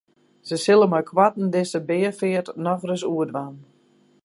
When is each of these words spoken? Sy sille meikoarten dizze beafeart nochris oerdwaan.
Sy 0.51 0.57
sille 0.61 0.87
meikoarten 0.93 1.51
dizze 1.55 1.81
beafeart 1.91 2.51
nochris 2.69 3.07
oerdwaan. 3.13 3.55